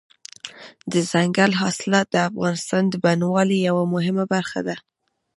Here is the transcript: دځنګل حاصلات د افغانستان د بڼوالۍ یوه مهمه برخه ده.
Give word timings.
دځنګل 0.91 1.51
حاصلات 1.61 2.07
د 2.11 2.15
افغانستان 2.29 2.83
د 2.89 2.93
بڼوالۍ 3.03 3.59
یوه 3.69 3.83
مهمه 3.95 4.25
برخه 4.33 4.59
ده. 4.67 4.75